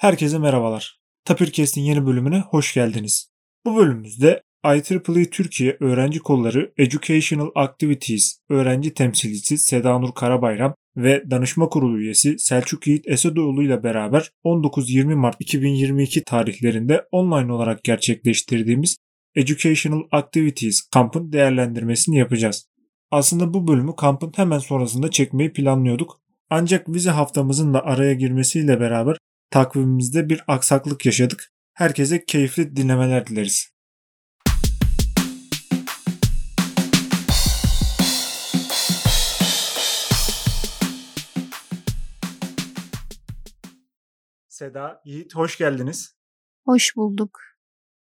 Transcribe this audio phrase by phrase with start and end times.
[0.00, 1.00] Herkese merhabalar.
[1.24, 3.30] Tapirkest'in yeni bölümüne hoş geldiniz.
[3.64, 11.68] Bu bölümümüzde IEEE Türkiye Öğrenci Kolları Educational Activities öğrenci temsilcisi Seda Nur Karabayram ve danışma
[11.68, 18.96] kurulu üyesi Selçuk Yiğit Esedoğlu ile beraber 19-20 Mart 2022 tarihlerinde online olarak gerçekleştirdiğimiz
[19.34, 22.66] Educational Activities kampın değerlendirmesini yapacağız.
[23.10, 26.20] Aslında bu bölümü kampın hemen sonrasında çekmeyi planlıyorduk.
[26.50, 29.16] Ancak vize haftamızın da araya girmesiyle beraber
[29.50, 31.52] takvimimizde bir aksaklık yaşadık.
[31.74, 33.70] Herkese keyifli dinlemeler dileriz.
[44.48, 46.14] Seda, Yiğit hoş geldiniz.
[46.64, 47.40] Hoş bulduk.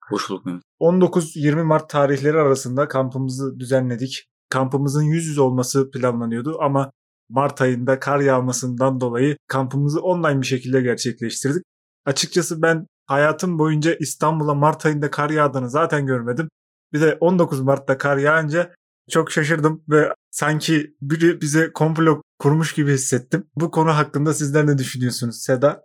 [0.09, 0.63] Hoş bulduk Mehmet.
[0.79, 4.29] 19-20 Mart tarihleri arasında kampımızı düzenledik.
[4.49, 6.91] Kampımızın yüz yüze olması planlanıyordu ama
[7.29, 11.63] Mart ayında kar yağmasından dolayı kampımızı online bir şekilde gerçekleştirdik.
[12.05, 16.49] Açıkçası ben hayatım boyunca İstanbul'a Mart ayında kar yağdığını zaten görmedim.
[16.93, 18.73] Bir de 19 Mart'ta kar yağınca
[19.09, 23.47] çok şaşırdım ve sanki biri bize komplo kurmuş gibi hissettim.
[23.55, 25.81] Bu konu hakkında sizler ne düşünüyorsunuz Seda?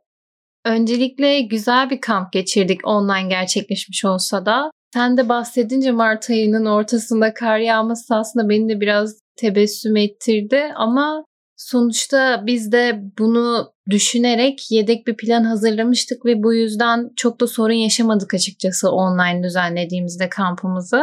[0.64, 4.70] Öncelikle güzel bir kamp geçirdik online gerçekleşmiş olsa da.
[4.94, 11.24] Sen de bahsedince Mart ayının ortasında kar yağması aslında beni de biraz tebessüm ettirdi ama
[11.68, 17.72] sonuçta biz de bunu düşünerek yedek bir plan hazırlamıştık ve bu yüzden çok da sorun
[17.72, 21.02] yaşamadık açıkçası online düzenlediğimizde kampımızı.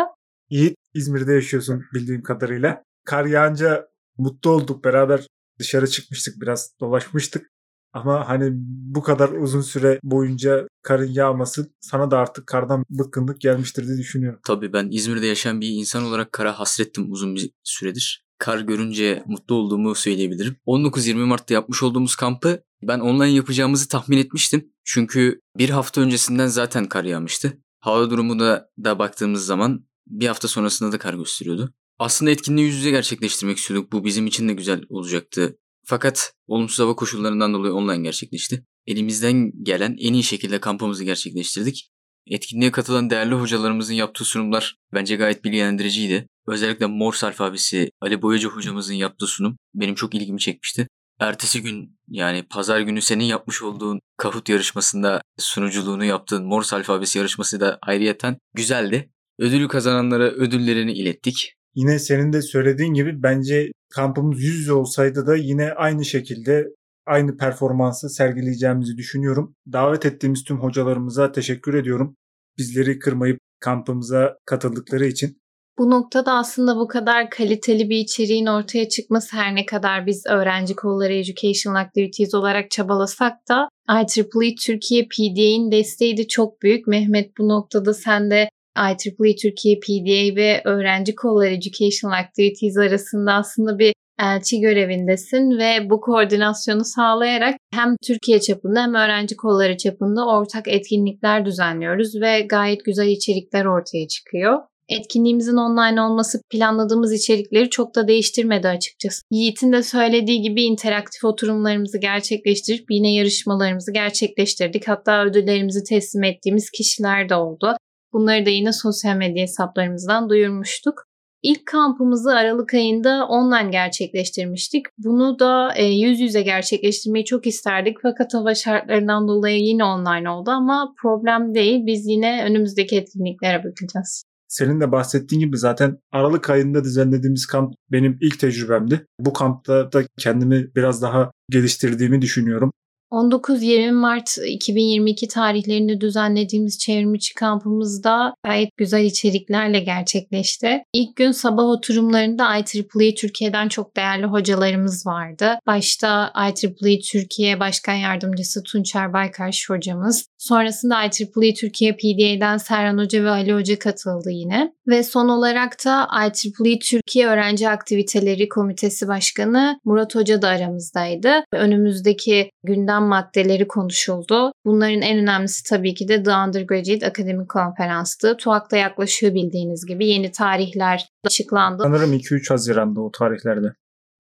[0.50, 2.84] Yiğit İzmir'de yaşıyorsun bildiğim kadarıyla.
[3.06, 5.28] Kar yağınca mutlu olduk beraber
[5.60, 7.50] dışarı çıkmıştık biraz dolaşmıştık.
[7.94, 13.88] Ama hani bu kadar uzun süre boyunca karın yağması sana da artık kardan bıkkınlık gelmiştir
[13.88, 14.40] diye düşünüyorum.
[14.48, 18.29] Tabii ben İzmir'de yaşayan bir insan olarak kara hasrettim uzun bir süredir.
[18.40, 20.56] Kar görünce mutlu olduğumu söyleyebilirim.
[20.68, 24.72] 19-20 Mart'ta yapmış olduğumuz kampı ben online yapacağımızı tahmin etmiştim.
[24.84, 27.58] Çünkü bir hafta öncesinden zaten kar yağmıştı.
[27.80, 31.74] Hava durumuna da baktığımız zaman bir hafta sonrasında da kar gösteriyordu.
[32.00, 33.92] Aslında etkinliği yüz yüze gerçekleştirmek istiyorduk.
[33.92, 35.58] Bu bizim için de güzel olacaktı.
[35.86, 38.66] Fakat olumsuz hava koşullarından dolayı online gerçekleşti.
[38.88, 41.90] Elimizden gelen en iyi şekilde kampımızı gerçekleştirdik.
[42.28, 46.28] Etkinliğe katılan değerli hocalarımızın yaptığı sunumlar bence gayet bilgilendiriciydi.
[46.50, 50.88] Özellikle Morse alfabesi Ali Boyacı hocamızın yaptığı sunum benim çok ilgimi çekmişti.
[51.20, 57.60] Ertesi gün yani pazar günü senin yapmış olduğun Kahoot yarışmasında sunuculuğunu yaptığın Morse alfabesi yarışması
[57.60, 59.10] da ayrıyeten güzeldi.
[59.40, 61.54] Ödülü kazananlara ödüllerini ilettik.
[61.76, 66.68] Yine senin de söylediğin gibi bence kampımız yüz yüze olsaydı da yine aynı şekilde
[67.06, 69.56] aynı performansı sergileyeceğimizi düşünüyorum.
[69.72, 72.16] Davet ettiğimiz tüm hocalarımıza teşekkür ediyorum.
[72.58, 75.40] Bizleri kırmayıp kampımıza katıldıkları için.
[75.80, 80.76] Bu noktada aslında bu kadar kaliteli bir içeriğin ortaya çıkması her ne kadar biz öğrenci
[80.76, 86.88] kolları Educational Activities olarak çabalasak da IEEE Türkiye PDA'nin desteği de çok büyük.
[86.88, 93.80] Mehmet bu noktada sen de IEEE Türkiye PDA ve öğrenci kolları Educational Activities arasında aslında
[93.80, 100.68] bir elçi görevindesin ve bu koordinasyonu sağlayarak hem Türkiye çapında hem öğrenci kolları çapında ortak
[100.68, 104.60] etkinlikler düzenliyoruz ve gayet güzel içerikler ortaya çıkıyor.
[104.90, 109.22] Etkinliğimizin online olması planladığımız içerikleri çok da değiştirmedi açıkçası.
[109.32, 114.88] Yiğit'in de söylediği gibi interaktif oturumlarımızı gerçekleştirip yine yarışmalarımızı gerçekleştirdik.
[114.88, 117.76] Hatta ödüllerimizi teslim ettiğimiz kişiler de oldu.
[118.14, 121.04] Bunları da yine sosyal medya hesaplarımızdan duyurmuştuk.
[121.44, 124.86] İlk kampımızı Aralık ayında online gerçekleştirmiştik.
[124.98, 130.52] Bunu da e, yüz yüze gerçekleştirmeyi çok isterdik fakat hava şartlarından dolayı yine online oldu
[130.52, 131.86] ama problem değil.
[131.86, 134.29] Biz yine önümüzdeki etkinliklere bakacağız.
[134.50, 139.06] Senin de bahsettiğin gibi zaten Aralık ayında düzenlediğimiz kamp benim ilk tecrübemdi.
[139.20, 142.72] Bu kampta da kendimi biraz daha geliştirdiğimi düşünüyorum.
[143.12, 150.84] 19-20 Mart 2022 tarihlerinde düzenlediğimiz çevrimiçi kampımızda gayet güzel içeriklerle gerçekleşti.
[150.94, 155.60] İlk gün sabah oturumlarında IEEE Türkiye'den çok değerli hocalarımız vardı.
[155.68, 160.26] Başta IEEE Türkiye Başkan Yardımcısı Tunçer Baykarş hocamız.
[160.40, 164.74] Sonrasında IEEE Türkiye PDA'den Serhan Hoca ve Ali Hoca katıldı yine.
[164.88, 171.30] Ve son olarak da IEEE Türkiye Öğrenci Aktiviteleri Komitesi Başkanı Murat Hoca da aramızdaydı.
[171.54, 174.52] Önümüzdeki gündem maddeleri konuşuldu.
[174.66, 178.38] Bunların en önemlisi tabii ki de The Undergraduate Akademik Konferans'tı.
[178.38, 180.08] TUAK'ta yaklaşıyor bildiğiniz gibi.
[180.08, 181.84] Yeni tarihler açıklandı.
[181.84, 183.74] Sanırım 2-3 Haziran'da o tarihlerde.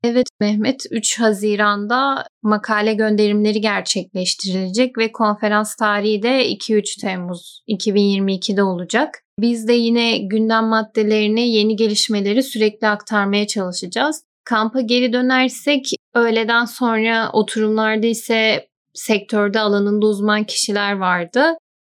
[0.04, 9.16] Evet Mehmet 3 Haziran'da makale gönderimleri gerçekleştirilecek ve konferans tarihi de 2-3 Temmuz 2022'de olacak.
[9.40, 14.24] Biz de yine gündem maddelerini, yeni gelişmeleri sürekli aktarmaya çalışacağız.
[14.44, 15.86] Kampa geri dönersek
[16.16, 21.44] öğleden sonra oturumlarda ise sektörde alanında uzman kişiler vardı.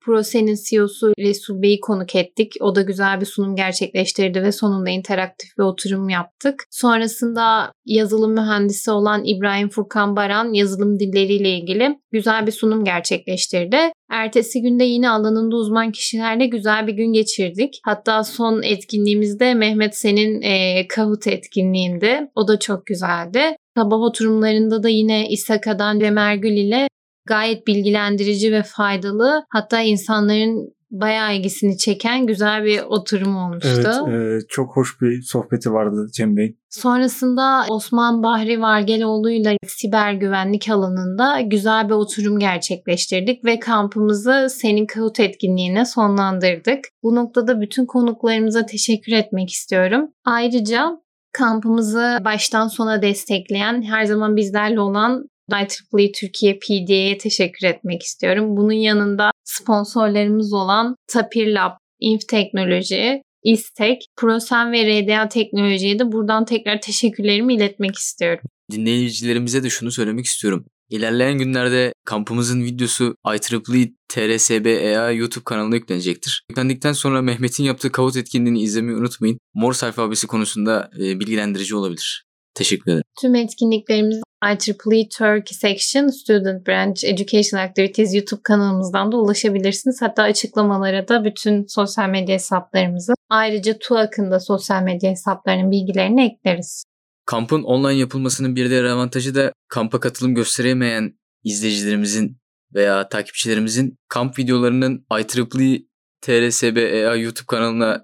[0.05, 2.53] Prose'nin CEO'su Resul Bey'i konuk ettik.
[2.61, 6.63] O da güzel bir sunum gerçekleştirdi ve sonunda interaktif bir oturum yaptık.
[6.71, 13.77] Sonrasında yazılım mühendisi olan İbrahim Furkan Baran yazılım dilleriyle ilgili güzel bir sunum gerçekleştirdi.
[14.11, 17.79] Ertesi günde yine alanında uzman kişilerle güzel bir gün geçirdik.
[17.85, 22.31] Hatta son etkinliğimizde Mehmet Sen'in e, Kahoot etkinliğinde.
[22.35, 23.39] O da çok güzeldi.
[23.77, 26.87] Sabah oturumlarında da yine İSAKA'dan Cem Gül ile
[27.25, 33.91] gayet bilgilendirici ve faydalı hatta insanların bayağı ilgisini çeken güzel bir oturum olmuştu.
[34.07, 36.59] Evet, e, çok hoş bir sohbeti vardı Cem Bey'in.
[36.69, 44.85] Sonrasında Osman Bahri Vargeloğlu ile siber güvenlik alanında güzel bir oturum gerçekleştirdik ve kampımızı Senin
[44.85, 46.79] Kahut etkinliğine sonlandırdık.
[47.03, 50.09] Bu noktada bütün konuklarımıza teşekkür etmek istiyorum.
[50.25, 58.57] Ayrıca kampımızı baştan sona destekleyen, her zaman bizlerle olan IEEE Türkiye PDA'ye teşekkür etmek istiyorum.
[58.57, 66.45] Bunun yanında sponsorlarımız olan Tapir Lab, Inf Teknoloji, İstek, Prosen ve RDA Teknoloji'ye de buradan
[66.45, 68.43] tekrar teşekkürlerimi iletmek istiyorum.
[68.71, 70.65] Dinleyicilerimize de şunu söylemek istiyorum.
[70.89, 76.43] İlerleyen günlerde kampımızın videosu IEEE TRSBEA YouTube kanalına yüklenecektir.
[76.49, 79.39] Yüklendikten sonra Mehmet'in yaptığı kavut etkinliğini izlemeyi unutmayın.
[79.53, 82.25] Morse alfabesi konusunda e, bilgilendirici olabilir.
[82.55, 83.03] Teşekkür ederim.
[83.21, 90.01] Tüm etkinliklerimiz IEEE Turkey Section Student Branch Education Activities YouTube kanalımızdan da ulaşabilirsiniz.
[90.01, 96.83] Hatta açıklamalara da bütün sosyal medya hesaplarımızı ayrıca TUAK'ın sosyal medya hesaplarının bilgilerini ekleriz.
[97.25, 101.13] Kampın online yapılmasının bir diğer avantajı da kampa katılım gösteremeyen
[101.43, 102.37] izleyicilerimizin
[102.75, 105.81] veya takipçilerimizin kamp videolarının IEEE
[106.21, 108.03] TRSBEA YouTube kanalına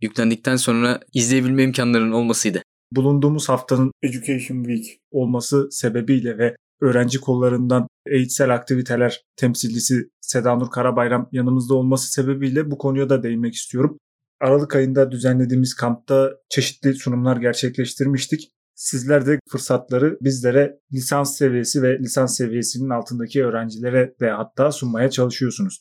[0.00, 2.62] yüklendikten sonra izleyebilme imkanlarının olmasıydı
[2.92, 11.74] bulunduğumuz haftanın Education Week olması sebebiyle ve öğrenci kollarından eğitsel aktiviteler temsilcisi Sedanur Karabayram yanımızda
[11.74, 13.98] olması sebebiyle bu konuya da değinmek istiyorum.
[14.40, 18.50] Aralık ayında düzenlediğimiz kampta çeşitli sunumlar gerçekleştirmiştik.
[18.74, 25.80] Sizler de fırsatları bizlere lisans seviyesi ve lisans seviyesinin altındaki öğrencilere de hatta sunmaya çalışıyorsunuz.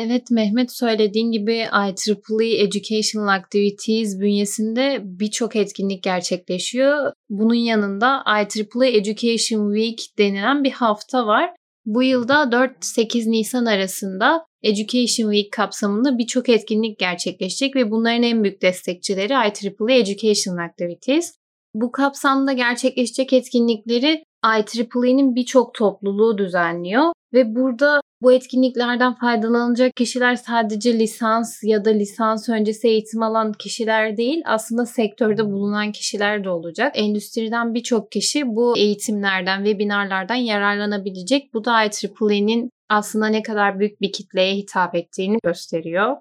[0.00, 7.12] Evet Mehmet söylediğin gibi IEEE Educational Activities bünyesinde birçok etkinlik gerçekleşiyor.
[7.30, 11.50] Bunun yanında IEEE Education Week denilen bir hafta var.
[11.86, 18.62] Bu yılda 4-8 Nisan arasında Education Week kapsamında birçok etkinlik gerçekleşecek ve bunların en büyük
[18.62, 21.34] destekçileri IEEE Educational Activities.
[21.74, 30.98] Bu kapsamda gerçekleşecek etkinlikleri IEEE'nin birçok topluluğu düzenliyor ve burada bu etkinliklerden faydalanacak kişiler sadece
[30.98, 36.92] lisans ya da lisans öncesi eğitim alan kişiler değil, aslında sektörde bulunan kişiler de olacak.
[36.94, 41.54] Endüstriden birçok kişi bu eğitimlerden, webinarlardan yararlanabilecek.
[41.54, 46.16] Bu da IEEE'nin aslında ne kadar büyük bir kitleye hitap ettiğini gösteriyor.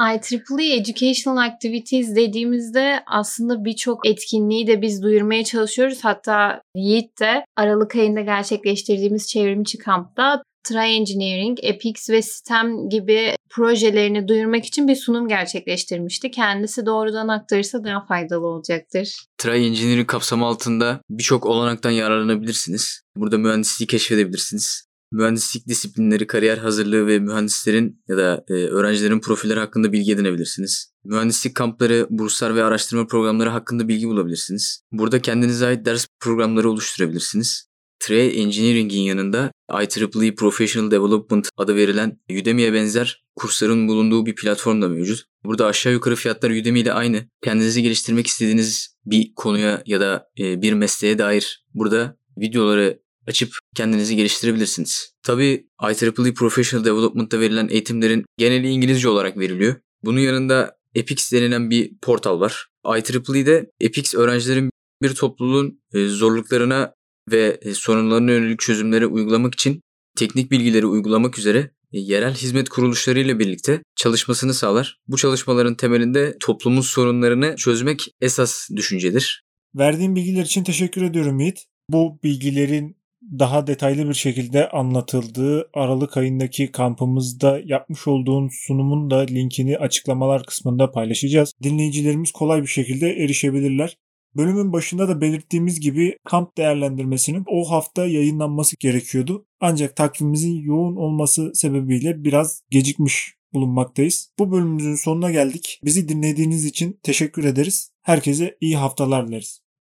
[0.00, 5.98] IEEE Educational Activities dediğimizde aslında birçok etkinliği de biz duyurmaya çalışıyoruz.
[6.02, 14.28] Hatta Yiğit de Aralık ayında gerçekleştirdiğimiz çevrimçi kampta Try Engineering, Epix ve Sistem gibi projelerini
[14.28, 16.30] duyurmak için bir sunum gerçekleştirmişti.
[16.30, 19.26] Kendisi doğrudan aktarırsa daha faydalı olacaktır.
[19.38, 23.02] Try Engineering kapsamı altında birçok olanaktan yararlanabilirsiniz.
[23.16, 24.88] Burada mühendisliği keşfedebilirsiniz.
[25.12, 30.92] Mühendislik disiplinleri, kariyer hazırlığı ve mühendislerin ya da e, öğrencilerin profilleri hakkında bilgi edinebilirsiniz.
[31.04, 34.82] Mühendislik kampları, burslar ve araştırma programları hakkında bilgi bulabilirsiniz.
[34.92, 37.67] Burada kendinize ait ders programları oluşturabilirsiniz.
[38.00, 44.88] Trade Engineering'in yanında IEEE Professional Development adı verilen Udemy'ye benzer kursların bulunduğu bir platform da
[44.88, 45.24] mevcut.
[45.44, 47.28] Burada aşağı yukarı fiyatlar Udemy ile aynı.
[47.44, 54.16] Kendinizi geliştirmek istediğiniz bir konuya ya da e, bir mesleğe dair burada videoları açıp kendinizi
[54.16, 55.12] geliştirebilirsiniz.
[55.22, 59.74] Tabii IEEE Professional Development'ta verilen eğitimlerin geneli İngilizce olarak veriliyor.
[60.04, 62.66] Bunun yanında EPIX denilen bir portal var.
[62.86, 64.70] IEEE'de EPIX öğrencilerin
[65.02, 66.94] bir topluluğun e, zorluklarına
[67.30, 69.80] ve e, sorunlarına yönelik çözümleri uygulamak için
[70.16, 71.58] teknik bilgileri uygulamak üzere
[71.92, 74.98] e, yerel hizmet kuruluşları ile birlikte çalışmasını sağlar.
[75.08, 79.44] Bu çalışmaların temelinde toplumun sorunlarını çözmek esas düşüncedir.
[79.74, 81.64] Verdiğin bilgiler için teşekkür ediyorum Yiğit.
[81.90, 82.98] Bu bilgilerin
[83.38, 90.90] daha detaylı bir şekilde anlatıldığı Aralık ayındaki kampımızda yapmış olduğun sunumun da linkini açıklamalar kısmında
[90.90, 91.52] paylaşacağız.
[91.62, 93.96] Dinleyicilerimiz kolay bir şekilde erişebilirler.
[94.36, 99.46] Bölümün başında da belirttiğimiz gibi kamp değerlendirmesinin o hafta yayınlanması gerekiyordu.
[99.60, 104.32] Ancak takvimimizin yoğun olması sebebiyle biraz gecikmiş bulunmaktayız.
[104.38, 105.80] Bu bölümümüzün sonuna geldik.
[105.84, 107.90] Bizi dinlediğiniz için teşekkür ederiz.
[108.02, 109.67] Herkese iyi haftalar dileriz.